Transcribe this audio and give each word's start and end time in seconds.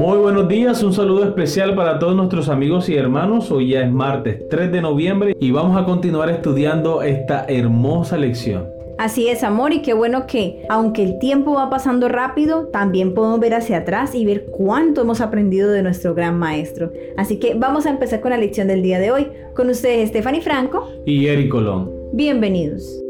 Muy 0.00 0.16
buenos 0.16 0.48
días, 0.48 0.82
un 0.82 0.94
saludo 0.94 1.24
especial 1.24 1.74
para 1.74 1.98
todos 1.98 2.16
nuestros 2.16 2.48
amigos 2.48 2.88
y 2.88 2.94
hermanos. 2.94 3.50
Hoy 3.50 3.68
ya 3.68 3.82
es 3.82 3.92
martes 3.92 4.48
3 4.48 4.72
de 4.72 4.80
noviembre 4.80 5.36
y 5.38 5.50
vamos 5.50 5.76
a 5.76 5.84
continuar 5.84 6.30
estudiando 6.30 7.02
esta 7.02 7.44
hermosa 7.46 8.16
lección. 8.16 8.66
Así 8.96 9.28
es, 9.28 9.44
amor, 9.44 9.74
y 9.74 9.82
qué 9.82 9.92
bueno 9.92 10.26
que, 10.26 10.64
aunque 10.70 11.02
el 11.04 11.18
tiempo 11.18 11.52
va 11.52 11.68
pasando 11.68 12.08
rápido, 12.08 12.68
también 12.68 13.12
podemos 13.12 13.40
ver 13.40 13.52
hacia 13.52 13.76
atrás 13.76 14.14
y 14.14 14.24
ver 14.24 14.46
cuánto 14.46 15.02
hemos 15.02 15.20
aprendido 15.20 15.70
de 15.70 15.82
nuestro 15.82 16.14
gran 16.14 16.38
maestro. 16.38 16.90
Así 17.18 17.38
que 17.38 17.52
vamos 17.52 17.84
a 17.84 17.90
empezar 17.90 18.22
con 18.22 18.30
la 18.30 18.38
lección 18.38 18.68
del 18.68 18.80
día 18.80 18.98
de 19.00 19.10
hoy. 19.10 19.26
Con 19.54 19.68
ustedes, 19.68 20.08
Stephanie 20.08 20.40
Franco 20.40 20.88
y 21.04 21.26
Eric 21.26 21.50
Colón. 21.50 21.90
Bienvenidos. 22.14 23.02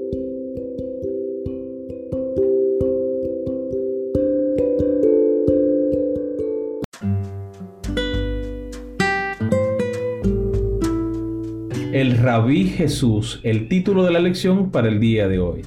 El 11.93 12.19
Rabí 12.19 12.67
Jesús, 12.67 13.41
el 13.43 13.67
título 13.67 14.05
de 14.05 14.13
la 14.13 14.21
lección 14.21 14.71
para 14.71 14.87
el 14.87 15.01
día 15.01 15.27
de 15.27 15.41
hoy. 15.41 15.63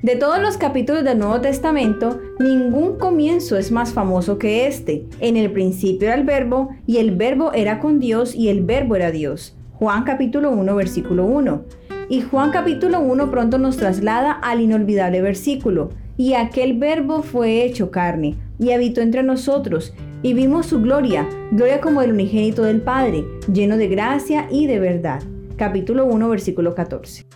De 0.00 0.16
todos 0.16 0.40
los 0.40 0.56
capítulos 0.56 1.04
del 1.04 1.18
Nuevo 1.18 1.42
Testamento, 1.42 2.18
ningún 2.40 2.96
comienzo 2.96 3.58
es 3.58 3.70
más 3.70 3.92
famoso 3.92 4.38
que 4.38 4.66
este. 4.66 5.04
En 5.20 5.36
el 5.36 5.52
principio 5.52 6.08
era 6.08 6.16
el 6.16 6.24
verbo, 6.24 6.70
y 6.86 6.96
el 6.96 7.14
verbo 7.16 7.52
era 7.52 7.80
con 7.80 8.00
Dios, 8.00 8.34
y 8.34 8.48
el 8.48 8.64
verbo 8.64 8.96
era 8.96 9.10
Dios. 9.10 9.58
Juan 9.74 10.04
capítulo 10.04 10.52
1, 10.52 10.74
versículo 10.74 11.26
1. 11.26 11.64
Y 12.08 12.22
Juan 12.22 12.50
capítulo 12.50 13.00
1 13.00 13.30
pronto 13.30 13.58
nos 13.58 13.76
traslada 13.76 14.32
al 14.32 14.62
inolvidable 14.62 15.20
versículo. 15.20 15.90
Y 16.16 16.32
aquel 16.32 16.78
verbo 16.78 17.22
fue 17.22 17.62
hecho 17.62 17.90
carne, 17.90 18.36
y 18.58 18.70
habitó 18.70 19.02
entre 19.02 19.22
nosotros, 19.22 19.92
y 20.22 20.32
vimos 20.32 20.64
su 20.64 20.80
gloria, 20.80 21.28
gloria 21.52 21.82
como 21.82 22.00
el 22.00 22.12
unigénito 22.12 22.62
del 22.62 22.80
Padre, 22.80 23.26
lleno 23.52 23.76
de 23.76 23.88
gracia 23.88 24.48
y 24.50 24.66
de 24.66 24.78
verdad. 24.78 25.22
Capítulo 25.58 26.06
1, 26.06 26.28
versículo 26.28 26.72
14. 26.72 27.26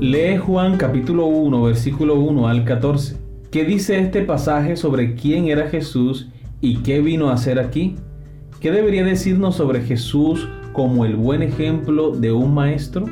Lee 0.00 0.38
Juan 0.38 0.78
capítulo 0.78 1.26
1, 1.26 1.62
versículo 1.64 2.14
1 2.14 2.48
al 2.48 2.64
14. 2.64 3.18
¿Qué 3.50 3.66
dice 3.66 3.98
este 3.98 4.22
pasaje 4.22 4.76
sobre 4.76 5.14
quién 5.14 5.48
era 5.48 5.68
Jesús 5.68 6.30
y 6.62 6.78
qué 6.78 7.02
vino 7.02 7.28
a 7.28 7.34
hacer 7.34 7.58
aquí? 7.58 7.96
¿Qué 8.60 8.70
debería 8.70 9.04
decirnos 9.04 9.56
sobre 9.56 9.82
Jesús 9.82 10.48
como 10.72 11.04
el 11.04 11.16
buen 11.16 11.42
ejemplo 11.42 12.12
de 12.12 12.32
un 12.32 12.54
maestro? 12.54 13.04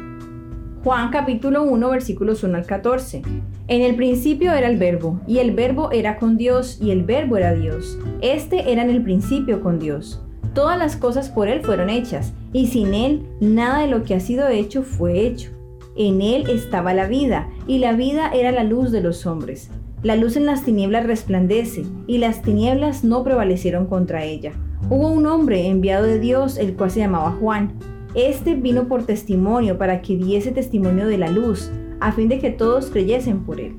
Juan 0.83 1.11
capítulo 1.11 1.65
1 1.65 1.91
versículos 1.91 2.43
1 2.43 2.57
al 2.57 2.65
14. 2.65 3.21
En 3.67 3.83
el 3.83 3.97
principio 3.97 4.55
era 4.55 4.69
el 4.69 4.79
verbo, 4.79 5.21
y 5.27 5.41
el 5.41 5.55
verbo 5.55 5.93
era 5.93 6.17
con 6.17 6.39
Dios, 6.39 6.79
y 6.81 6.91
el 6.91 7.03
verbo 7.03 7.37
era 7.37 7.53
Dios. 7.53 7.99
Este 8.23 8.73
era 8.73 8.81
en 8.81 8.89
el 8.89 9.03
principio 9.03 9.61
con 9.61 9.79
Dios. 9.79 10.25
Todas 10.55 10.79
las 10.79 10.97
cosas 10.97 11.29
por 11.29 11.49
Él 11.49 11.63
fueron 11.63 11.91
hechas, 11.91 12.33
y 12.53 12.67
sin 12.67 12.95
Él 12.95 13.27
nada 13.41 13.81
de 13.81 13.89
lo 13.89 14.05
que 14.05 14.15
ha 14.15 14.21
sido 14.21 14.49
hecho 14.49 14.83
fue 14.83 15.27
hecho. 15.27 15.51
En 15.99 16.23
él 16.23 16.49
estaba 16.49 16.95
la 16.95 17.09
vida, 17.09 17.49
y 17.67 17.79
la 17.79 17.93
vida 17.93 18.31
era 18.33 18.53
la 18.53 18.63
luz 18.63 18.93
de 18.93 19.01
los 19.01 19.27
hombres. 19.27 19.69
La 20.05 20.15
luz 20.15 20.37
en 20.37 20.47
las 20.47 20.63
tinieblas 20.63 21.05
resplandece, 21.05 21.85
y 22.07 22.19
las 22.19 22.41
tinieblas 22.41 23.03
no 23.03 23.25
prevalecieron 23.25 23.87
contra 23.87 24.23
ella. 24.23 24.53
Hubo 24.91 25.09
un 25.09 25.27
hombre 25.27 25.67
enviado 25.67 26.05
de 26.05 26.21
Dios, 26.21 26.57
el 26.57 26.75
cual 26.75 26.93
se 26.93 27.01
llamaba 27.01 27.33
Juan. 27.33 27.73
Este 28.15 28.55
vino 28.55 28.87
por 28.87 29.07
testimonio 29.07 29.77
para 29.77 30.01
que 30.01 30.17
diese 30.17 30.53
testimonio 30.53 31.09
de 31.09 31.19
la 31.19 31.33
luz, 31.33 31.69
a 31.99 32.13
fin 32.13 32.29
de 32.29 32.39
que 32.39 32.51
todos 32.51 32.91
creyesen 32.91 33.41
por 33.45 33.59
él. 33.59 33.75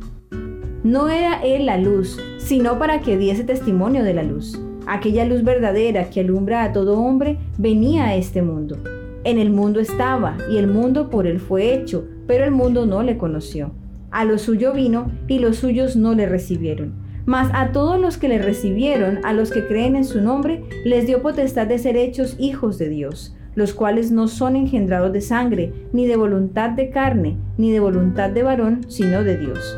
No 0.83 1.07
era 1.07 1.41
él 1.41 1.67
la 1.67 1.77
luz, 1.77 2.19
sino 2.37 2.77
para 2.77 2.99
que 2.99 3.17
diese 3.17 3.45
testimonio 3.45 4.03
de 4.03 4.13
la 4.13 4.23
luz. 4.23 4.59
Aquella 4.91 5.23
luz 5.23 5.43
verdadera 5.43 6.09
que 6.09 6.21
alumbra 6.21 6.63
a 6.63 6.73
todo 6.73 6.99
hombre 6.99 7.37
venía 7.59 8.05
a 8.05 8.15
este 8.15 8.41
mundo. 8.41 8.75
En 9.23 9.37
el 9.37 9.51
mundo 9.51 9.79
estaba, 9.79 10.35
y 10.49 10.57
el 10.57 10.65
mundo 10.65 11.11
por 11.11 11.27
él 11.27 11.39
fue 11.39 11.75
hecho, 11.75 12.07
pero 12.25 12.43
el 12.43 12.49
mundo 12.49 12.87
no 12.87 13.03
le 13.03 13.15
conoció. 13.15 13.69
A 14.09 14.25
lo 14.25 14.39
suyo 14.39 14.73
vino, 14.73 15.11
y 15.27 15.37
los 15.37 15.57
suyos 15.57 15.95
no 15.95 16.15
le 16.15 16.25
recibieron. 16.25 16.93
Mas 17.27 17.51
a 17.53 17.71
todos 17.71 18.01
los 18.01 18.17
que 18.17 18.29
le 18.29 18.39
recibieron, 18.39 19.19
a 19.23 19.31
los 19.31 19.51
que 19.51 19.67
creen 19.67 19.95
en 19.95 20.05
su 20.05 20.21
nombre, 20.21 20.63
les 20.83 21.05
dio 21.05 21.21
potestad 21.21 21.67
de 21.67 21.77
ser 21.77 21.95
hechos 21.95 22.35
hijos 22.39 22.79
de 22.79 22.89
Dios, 22.89 23.35
los 23.53 23.75
cuales 23.75 24.09
no 24.09 24.27
son 24.27 24.55
engendrados 24.55 25.13
de 25.13 25.21
sangre, 25.21 25.71
ni 25.93 26.07
de 26.07 26.15
voluntad 26.15 26.71
de 26.71 26.89
carne, 26.89 27.37
ni 27.59 27.71
de 27.71 27.79
voluntad 27.79 28.31
de 28.31 28.41
varón, 28.41 28.87
sino 28.87 29.23
de 29.23 29.37
Dios. 29.37 29.77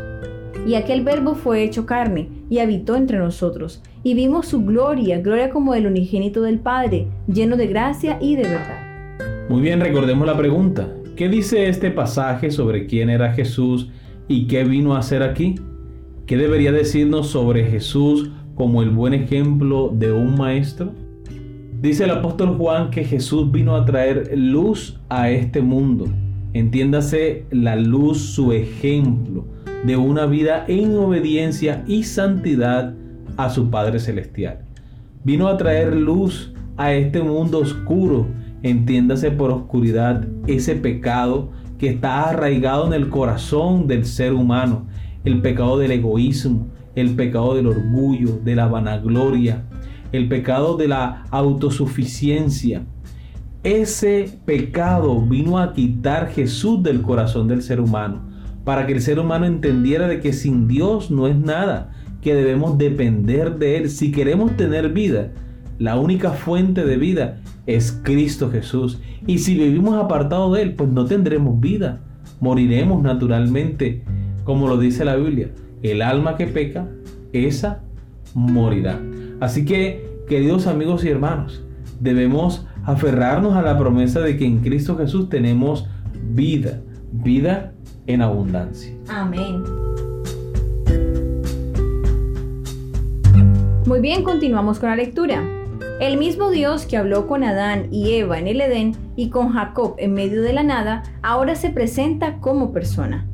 Y 0.66 0.75
aquel 0.75 1.03
verbo 1.03 1.35
fue 1.35 1.63
hecho 1.63 1.85
carne, 1.85 2.29
y 2.49 2.59
habitó 2.59 2.95
entre 2.95 3.17
nosotros, 3.17 3.81
y 4.03 4.13
vimos 4.13 4.47
su 4.47 4.63
gloria, 4.63 5.22
gloria 5.22 5.50
como 5.50 5.73
del 5.73 5.88
unigénito 5.88 6.41
del 6.41 6.59
Padre, 6.59 7.07
lleno 7.28 7.57
de 7.57 7.67
gracia 7.67 8.17
y 8.22 8.35
de 8.35 8.44
verdad. 8.44 9.47
Muy 9.50 9.62
bien, 9.62 9.79
recordemos 9.79 10.25
la 10.25 10.38
pregunta. 10.38 10.89
¿Qué 11.16 11.29
dice 11.29 11.67
este 11.67 11.91
pasaje 11.91 12.51
sobre 12.51 12.88
quién 12.88 13.09
era 13.09 13.34
Jesús 13.34 13.90
y 14.28 14.47
qué 14.47 14.63
vino 14.63 14.95
a 14.95 15.00
hacer 15.00 15.23
aquí? 15.23 15.56
¿Qué 16.25 16.38
debería 16.38 16.72
decirnos 16.72 17.28
sobre 17.28 17.66
Jesús 17.66 18.31
como 18.56 18.81
el 18.81 18.90
buen 18.90 19.13
ejemplo 19.13 19.91
de 19.94 20.11
un 20.11 20.35
maestro? 20.35 20.94
Dice 21.81 22.06
el 22.06 22.11
apóstol 22.11 22.57
Juan 22.57 22.91
que 22.91 23.03
Jesús 23.03 23.51
vino 23.51 23.75
a 23.75 23.85
traer 23.85 24.31
luz 24.38 25.00
a 25.09 25.29
este 25.29 25.61
mundo. 25.61 26.06
Entiéndase 26.53 27.45
la 27.51 27.75
luz, 27.75 28.19
su 28.19 28.51
ejemplo 28.51 29.45
de 29.84 29.97
una 29.97 30.28
vida 30.28 30.63
en 30.67 30.95
obediencia 30.95 31.84
y 31.88 32.03
santidad 32.03 32.94
a 33.38 33.50
su 33.50 33.69
Padre 33.69 34.00
Celestial. 34.00 34.59
Vino 35.24 35.47
a 35.47 35.58
traer 35.58 35.96
luz 35.96 36.53
a 36.78 36.94
este 36.94 37.22
mundo 37.22 37.59
oscuro 37.59 38.28
entiéndase 38.64 39.31
por 39.31 39.52
oscuridad 39.52 40.28
ese 40.47 40.75
pecado 40.75 41.50
que 41.78 41.90
está 41.90 42.30
arraigado 42.30 42.88
en 42.88 42.94
el 42.94 43.09
corazón 43.09 43.88
del 43.88 44.06
ser 44.06 44.34
humano, 44.34 44.86
el 45.25 45.41
pecado 45.41 45.80
del 45.80 45.91
egoísmo, 45.91 46.68
el 46.96 47.16
pecado 47.16 47.56
del 47.56 47.68
orgullo, 47.68 48.40
de 48.44 48.56
la 48.56 48.68
vanagloria, 48.68 49.64
el 50.12 50.28
pecado 50.28 50.78
de 50.78 50.88
la 50.88 51.25
autosuficiencia. 51.31 52.84
Ese 53.64 54.40
pecado 54.46 55.22
vino 55.22 55.58
a 55.58 55.74
quitar 55.74 56.30
Jesús 56.30 56.84
del 56.84 57.02
corazón 57.02 57.47
del 57.47 57.62
ser 57.62 57.80
humano, 57.80 58.30
para 58.64 58.86
que 58.86 58.94
el 58.94 59.02
ser 59.02 59.20
humano 59.20 59.46
entendiera 59.46 60.08
de 60.08 60.20
que 60.20 60.34
sin 60.34 60.68
Dios 60.68 61.09
no 61.09 61.28
es 61.28 61.36
nada, 61.36 61.91
que 62.22 62.36
debemos 62.36 62.78
depender 62.78 63.58
de 63.58 63.78
Él. 63.78 63.90
Si 63.90 64.12
queremos 64.12 64.56
tener 64.56 64.90
vida, 64.90 65.32
la 65.80 66.00
única 66.00 66.32
fuente 66.32 66.86
de 66.86 66.98
vida 66.98 67.42
es 67.66 68.00
Cristo 68.04 68.52
Jesús. 68.52 69.02
Y 69.28 69.40
si 69.40 69.56
vivimos 69.58 69.96
apartados 69.96 70.56
de 70.56 70.62
Él, 70.62 70.76
pues 70.76 70.90
no 70.90 71.06
tendremos 71.06 71.59
vida. 71.59 72.02
Moriremos 72.40 73.02
naturalmente, 73.02 74.04
como 74.44 74.68
lo 74.68 74.78
dice 74.78 75.06
la 75.06 75.16
Biblia. 75.16 75.50
El 75.82 76.02
alma 76.02 76.38
que 76.38 76.48
peca, 76.48 76.88
esa 77.34 77.82
morirá. 78.34 79.00
Así 79.40 79.66
que, 79.66 80.08
queridos 80.28 80.68
amigos 80.68 81.03
y 81.03 81.09
hermanos, 81.09 81.64
debemos 82.00 82.68
aferrarnos 82.84 83.56
a 83.56 83.62
la 83.62 83.78
promesa 83.78 84.22
de 84.22 84.38
que 84.38 84.46
en 84.46 84.59
Cristo 84.59 84.98
Jesús 84.98 85.30
tenemos 85.30 85.88
vida, 86.34 86.82
vida 87.12 87.74
en 88.08 88.22
abundancia. 88.22 88.94
Amén. 89.08 89.64
Muy 93.88 94.00
bien, 94.00 94.24
continuamos 94.24 94.78
con 94.78 94.90
la 94.90 94.96
lectura. 94.96 95.44
El 96.00 96.18
mismo 96.18 96.52
Dios 96.52 96.86
que 96.86 96.97
habló 96.97 97.25
con 97.25 97.44
Adán 97.44 97.88
y 97.92 98.12
Eva 98.14 98.38
en 98.38 98.46
el 98.46 98.62
Edén 98.62 98.96
y 99.16 99.30
con 99.31 99.50
Jacob 99.53 99.96
en 99.97 100.14
medio 100.14 100.44
de 100.44 100.53
la 100.53 100.62
nada, 100.62 101.02
ahora 101.24 101.56
se 101.56 101.72
presenta 101.72 102.38
como 102.38 102.74
persona. 102.74 103.28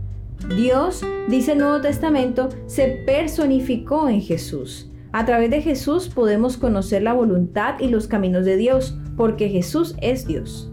Dios, 0.55 1.03
dice 1.27 1.51
el 1.51 1.57
Nuevo 1.57 1.81
Testamento, 1.81 2.47
se 2.65 3.03
personificó 3.05 4.07
en 4.07 4.21
Jesús. 4.21 4.89
A 5.11 5.25
través 5.25 5.51
de 5.51 5.61
Jesús 5.61 6.07
podemos 6.07 6.55
conocer 6.55 7.03
la 7.03 7.11
voluntad 7.11 7.81
y 7.81 7.89
los 7.89 8.07
caminos 8.07 8.45
de 8.45 8.55
Dios, 8.55 8.97
porque 9.17 9.49
Jesús 9.49 9.95
es 10.01 10.25
Dios. 10.25 10.71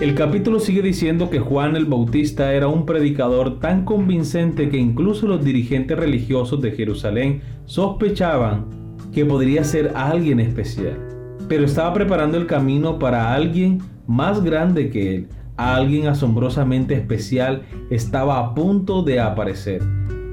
El 0.00 0.14
capítulo 0.14 0.60
sigue 0.60 0.80
diciendo 0.80 1.28
que 1.28 1.40
Juan 1.40 1.76
el 1.76 1.84
Bautista 1.84 2.54
era 2.54 2.68
un 2.68 2.86
predicador 2.86 3.60
tan 3.60 3.84
convincente 3.84 4.70
que 4.70 4.78
incluso 4.78 5.26
los 5.28 5.44
dirigentes 5.44 5.98
religiosos 5.98 6.62
de 6.62 6.72
Jerusalén 6.72 7.42
sospechaban 7.66 8.83
que 9.14 9.24
podría 9.24 9.64
ser 9.64 9.92
alguien 9.94 10.40
especial 10.40 11.14
pero 11.48 11.64
estaba 11.64 11.92
preparando 11.92 12.38
el 12.38 12.46
camino 12.46 12.98
para 12.98 13.34
alguien 13.34 13.78
más 14.06 14.42
grande 14.42 14.90
que 14.90 15.14
él. 15.14 15.28
Alguien 15.56 16.06
asombrosamente 16.08 16.94
especial 16.94 17.62
estaba 17.90 18.38
a 18.38 18.54
punto 18.54 19.02
de 19.02 19.20
aparecer. 19.20 19.82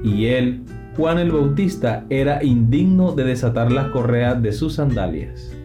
Y 0.02 0.26
él, 0.26 0.62
Juan 0.96 1.18
el 1.18 1.30
Bautista, 1.30 2.04
era 2.10 2.42
indigno 2.42 3.12
de 3.12 3.24
desatar 3.24 3.70
las 3.70 3.88
correas 3.88 4.42
de 4.42 4.52
sus 4.52 4.74
sandalias. 4.74 5.56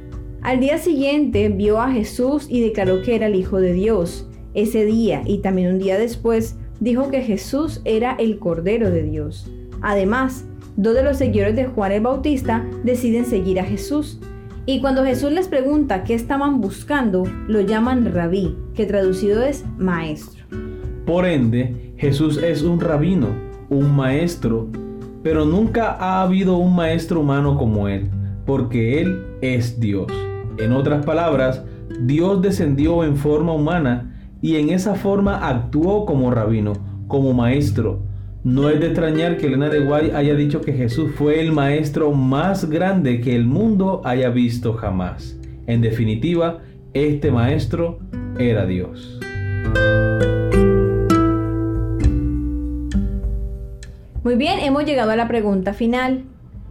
Al 0.41 0.59
día 0.59 0.77
siguiente 0.77 1.49
vio 1.49 1.81
a 1.81 1.91
Jesús 1.91 2.45
y 2.49 2.61
declaró 2.61 3.01
que 3.01 3.15
era 3.15 3.27
el 3.27 3.35
Hijo 3.35 3.59
de 3.59 3.73
Dios. 3.73 4.29
Ese 4.53 4.85
día 4.85 5.23
y 5.25 5.39
también 5.39 5.73
un 5.73 5.79
día 5.79 5.97
después 5.97 6.57
dijo 6.79 7.09
que 7.09 7.21
Jesús 7.21 7.81
era 7.83 8.15
el 8.19 8.37
Cordero 8.37 8.91
de 8.91 9.03
Dios. 9.03 9.49
Además, 9.81 10.45
dos 10.75 10.93
de 10.95 11.03
los 11.03 11.17
seguidores 11.17 11.55
de 11.55 11.65
Juan 11.65 11.91
el 11.91 12.01
Bautista 12.01 12.65
deciden 12.83 13.25
seguir 13.25 13.59
a 13.59 13.63
Jesús. 13.63 14.19
Y 14.65 14.81
cuando 14.81 15.05
Jesús 15.05 15.31
les 15.31 15.47
pregunta 15.47 16.03
qué 16.03 16.13
estaban 16.13 16.59
buscando, 16.59 17.23
lo 17.47 17.61
llaman 17.61 18.13
rabí, 18.13 18.57
que 18.73 18.85
traducido 18.85 19.43
es 19.43 19.65
maestro. 19.77 20.45
Por 21.05 21.25
ende, 21.25 21.93
Jesús 21.97 22.37
es 22.37 22.63
un 22.63 22.81
rabino, 22.81 23.29
un 23.69 23.95
maestro, 23.95 24.67
pero 25.23 25.45
nunca 25.45 25.91
ha 25.99 26.21
habido 26.21 26.57
un 26.57 26.75
maestro 26.75 27.21
humano 27.21 27.57
como 27.57 27.87
él, 27.87 28.09
porque 28.45 29.01
él 29.01 29.25
es 29.41 29.79
Dios. 29.79 30.07
En 30.57 30.73
otras 30.73 31.05
palabras, 31.05 31.63
Dios 32.01 32.41
descendió 32.41 33.03
en 33.03 33.15
forma 33.15 33.53
humana 33.53 34.13
y 34.41 34.57
en 34.57 34.69
esa 34.69 34.95
forma 34.95 35.47
actuó 35.47 36.05
como 36.05 36.31
rabino, 36.31 36.73
como 37.07 37.33
maestro, 37.33 38.01
no 38.47 38.69
es 38.69 38.79
de 38.79 38.85
extrañar 38.85 39.35
que 39.35 39.47
Elena 39.47 39.67
de 39.67 39.81
Guay 39.81 40.11
haya 40.11 40.33
dicho 40.33 40.61
que 40.61 40.71
Jesús 40.71 41.11
fue 41.15 41.41
el 41.41 41.51
maestro 41.51 42.13
más 42.13 42.69
grande 42.69 43.19
que 43.19 43.35
el 43.35 43.43
mundo 43.43 44.01
haya 44.05 44.29
visto 44.29 44.73
jamás. 44.73 45.37
En 45.65 45.81
definitiva, 45.81 46.61
este 46.93 47.29
maestro 47.29 47.99
era 48.39 48.65
Dios. 48.65 49.19
Muy 54.23 54.35
bien, 54.35 54.59
hemos 54.59 54.85
llegado 54.85 55.11
a 55.11 55.17
la 55.17 55.27
pregunta 55.27 55.73
final. 55.73 56.23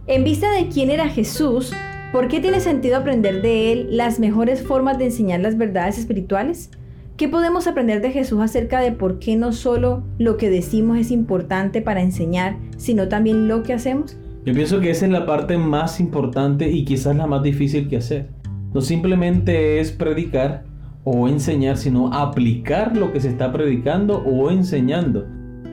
En 0.07 0.23
vista 0.23 0.51
de 0.51 0.69
quién 0.69 0.89
era 0.89 1.07
Jesús, 1.09 1.73
¿por 2.11 2.27
qué 2.27 2.39
tiene 2.39 2.59
sentido 2.59 2.97
aprender 2.97 3.43
de 3.43 3.71
él 3.71 3.89
las 3.91 4.19
mejores 4.19 4.63
formas 4.63 4.97
de 4.97 5.05
enseñar 5.05 5.41
las 5.41 5.59
verdades 5.59 5.99
espirituales? 5.99 6.71
¿Qué 7.17 7.27
podemos 7.27 7.65
aprender 7.65 7.99
de 8.03 8.11
Jesús 8.11 8.39
acerca 8.41 8.79
de 8.79 8.91
por 8.91 9.17
qué 9.17 9.35
no 9.37 9.51
solo 9.51 10.03
lo 10.19 10.37
que 10.37 10.51
decimos 10.51 10.99
es 10.99 11.09
importante 11.09 11.81
para 11.81 12.03
enseñar, 12.03 12.57
sino 12.77 13.07
también 13.07 13.47
lo 13.47 13.63
que 13.63 13.73
hacemos? 13.73 14.15
Yo 14.45 14.53
pienso 14.53 14.79
que 14.79 14.91
esa 14.91 15.07
es 15.07 15.11
la 15.11 15.25
parte 15.25 15.57
más 15.57 15.99
importante 15.99 16.69
y 16.69 16.85
quizás 16.85 17.15
la 17.15 17.25
más 17.25 17.41
difícil 17.41 17.89
que 17.89 17.97
hacer. 17.97 18.29
No 18.71 18.81
simplemente 18.81 19.79
es 19.79 19.91
predicar 19.91 20.65
o 21.05 21.27
enseñar, 21.27 21.77
sino 21.77 22.13
aplicar 22.13 22.95
lo 22.95 23.11
que 23.11 23.19
se 23.19 23.29
está 23.29 23.51
predicando 23.51 24.19
o 24.19 24.51
enseñando. 24.51 25.25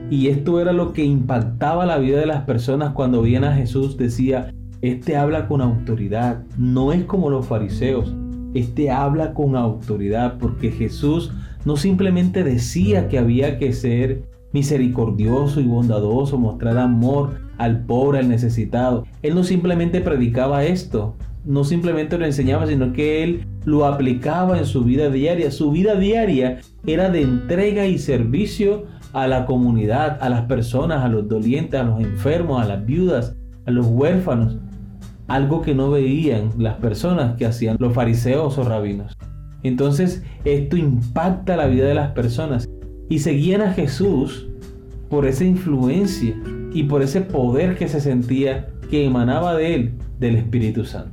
Y 0.09 0.29
esto 0.29 0.59
era 0.59 0.73
lo 0.73 0.93
que 0.93 1.03
impactaba 1.03 1.85
la 1.85 1.99
vida 1.99 2.19
de 2.19 2.25
las 2.25 2.41
personas 2.45 2.93
cuando 2.93 3.21
veían 3.21 3.43
a 3.43 3.53
Jesús. 3.53 3.97
Decía, 3.97 4.51
este 4.81 5.15
habla 5.15 5.47
con 5.47 5.61
autoridad, 5.61 6.43
no 6.57 6.91
es 6.91 7.03
como 7.03 7.29
los 7.29 7.45
fariseos 7.45 8.15
este 8.55 8.89
habla 8.89 9.33
con 9.33 9.55
autoridad 9.55 10.37
porque 10.39 10.71
Jesús 10.71 11.31
no 11.65 11.75
simplemente 11.75 12.43
decía 12.43 13.09
que 13.09 13.19
había 13.19 13.59
que 13.59 13.73
ser 13.73 14.23
misericordioso 14.53 15.59
y 15.59 15.65
bondadoso, 15.65 16.37
mostrar 16.37 16.77
amor 16.77 17.41
al 17.57 17.81
pobre, 17.85 18.19
al 18.19 18.29
necesitado. 18.29 19.05
Él 19.21 19.35
no 19.35 19.43
simplemente 19.43 19.99
predicaba 19.99 20.63
esto, 20.63 21.15
no 21.43 21.65
simplemente 21.65 22.17
lo 22.17 22.25
enseñaba, 22.25 22.65
sino 22.65 22.93
que 22.93 23.23
él 23.23 23.45
lo 23.65 23.85
aplicaba 23.85 24.57
en 24.57 24.65
su 24.65 24.85
vida 24.85 25.09
diaria. 25.09 25.51
Su 25.51 25.71
vida 25.71 25.95
diaria 25.95 26.61
era 26.85 27.09
de 27.09 27.23
entrega 27.23 27.85
y 27.85 27.97
servicio 27.97 28.85
a 29.11 29.27
la 29.27 29.45
comunidad, 29.45 30.17
a 30.21 30.29
las 30.29 30.43
personas, 30.43 31.03
a 31.03 31.09
los 31.09 31.27
dolientes, 31.27 31.79
a 31.79 31.83
los 31.83 31.99
enfermos, 31.99 32.63
a 32.63 32.67
las 32.67 32.85
viudas, 32.85 33.35
a 33.65 33.71
los 33.71 33.85
huérfanos 33.87 34.57
algo 35.27 35.61
que 35.61 35.73
no 35.73 35.91
veían 35.91 36.49
las 36.57 36.75
personas 36.75 37.35
que 37.35 37.45
hacían 37.45 37.77
los 37.79 37.93
fariseos 37.93 38.57
o 38.57 38.63
rabinos. 38.63 39.17
Entonces 39.63 40.23
esto 40.43 40.77
impacta 40.77 41.57
la 41.57 41.67
vida 41.67 41.85
de 41.85 41.95
las 41.95 42.11
personas 42.11 42.69
y 43.09 43.19
seguían 43.19 43.61
a 43.61 43.73
Jesús 43.73 44.47
por 45.09 45.25
esa 45.25 45.43
influencia 45.43 46.35
y 46.73 46.83
por 46.83 47.01
ese 47.01 47.21
poder 47.21 47.77
que 47.77 47.87
se 47.87 47.99
sentía 47.99 48.67
que 48.89 49.05
emanaba 49.05 49.55
de 49.55 49.75
él, 49.75 49.93
del 50.19 50.35
Espíritu 50.35 50.85
Santo. 50.85 51.11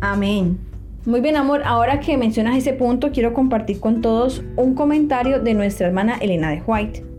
Amén. 0.00 0.58
Muy 1.06 1.20
bien, 1.20 1.36
amor. 1.36 1.62
Ahora 1.64 2.00
que 2.00 2.16
mencionas 2.16 2.56
ese 2.56 2.72
punto, 2.72 3.12
quiero 3.12 3.32
compartir 3.32 3.78
con 3.78 4.00
todos 4.00 4.42
un 4.56 4.74
comentario 4.74 5.40
de 5.40 5.54
nuestra 5.54 5.86
hermana 5.86 6.16
Elena 6.20 6.50
de 6.50 6.62
White. 6.66 7.15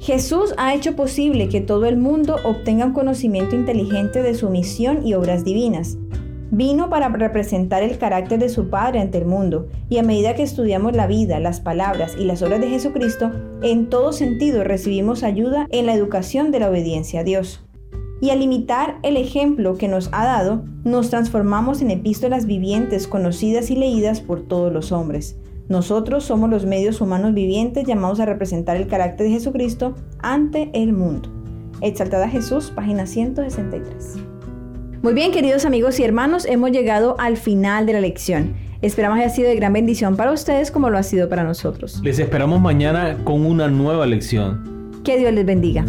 Jesús 0.00 0.54
ha 0.58 0.74
hecho 0.74 0.94
posible 0.94 1.48
que 1.48 1.60
todo 1.60 1.86
el 1.86 1.96
mundo 1.96 2.36
obtenga 2.44 2.86
un 2.86 2.92
conocimiento 2.92 3.56
inteligente 3.56 4.22
de 4.22 4.34
su 4.34 4.48
misión 4.48 5.04
y 5.04 5.14
obras 5.14 5.44
divinas. 5.44 5.98
Vino 6.50 6.88
para 6.88 7.08
representar 7.08 7.82
el 7.82 7.98
carácter 7.98 8.38
de 8.38 8.48
su 8.48 8.70
Padre 8.70 9.00
ante 9.00 9.18
el 9.18 9.26
mundo, 9.26 9.66
y 9.90 9.98
a 9.98 10.02
medida 10.02 10.34
que 10.34 10.44
estudiamos 10.44 10.94
la 10.94 11.06
vida, 11.06 11.40
las 11.40 11.60
palabras 11.60 12.16
y 12.18 12.24
las 12.24 12.42
obras 12.42 12.60
de 12.60 12.70
Jesucristo, 12.70 13.32
en 13.60 13.90
todo 13.90 14.12
sentido 14.12 14.64
recibimos 14.64 15.24
ayuda 15.24 15.66
en 15.70 15.86
la 15.86 15.94
educación 15.94 16.52
de 16.52 16.60
la 16.60 16.70
obediencia 16.70 17.20
a 17.20 17.24
Dios. 17.24 17.64
Y 18.20 18.30
al 18.30 18.40
imitar 18.40 18.98
el 19.02 19.16
ejemplo 19.16 19.76
que 19.76 19.88
nos 19.88 20.08
ha 20.12 20.24
dado, 20.24 20.64
nos 20.84 21.10
transformamos 21.10 21.82
en 21.82 21.90
epístolas 21.90 22.46
vivientes 22.46 23.06
conocidas 23.06 23.70
y 23.70 23.76
leídas 23.76 24.20
por 24.20 24.42
todos 24.42 24.72
los 24.72 24.90
hombres. 24.90 25.36
Nosotros 25.68 26.24
somos 26.24 26.48
los 26.48 26.64
medios 26.64 27.02
humanos 27.02 27.34
vivientes 27.34 27.86
llamados 27.86 28.20
a 28.20 28.24
representar 28.24 28.76
el 28.76 28.86
carácter 28.86 29.26
de 29.26 29.34
Jesucristo 29.34 29.94
ante 30.20 30.70
el 30.72 30.94
mundo. 30.94 31.28
Exaltada 31.82 32.26
Jesús, 32.26 32.72
página 32.74 33.06
163. 33.06 34.16
Muy 35.02 35.12
bien, 35.12 35.30
queridos 35.30 35.66
amigos 35.66 36.00
y 36.00 36.04
hermanos, 36.04 36.46
hemos 36.46 36.70
llegado 36.70 37.16
al 37.18 37.36
final 37.36 37.84
de 37.84 37.92
la 37.92 38.00
lección. 38.00 38.54
Esperamos 38.80 39.18
haya 39.18 39.28
sido 39.28 39.48
de 39.48 39.56
gran 39.56 39.74
bendición 39.74 40.16
para 40.16 40.32
ustedes 40.32 40.70
como 40.70 40.88
lo 40.88 40.96
ha 40.96 41.02
sido 41.02 41.28
para 41.28 41.44
nosotros. 41.44 42.00
Les 42.02 42.18
esperamos 42.18 42.60
mañana 42.60 43.18
con 43.24 43.44
una 43.44 43.68
nueva 43.68 44.06
lección. 44.06 45.00
Que 45.04 45.18
Dios 45.18 45.32
les 45.32 45.44
bendiga. 45.44 45.84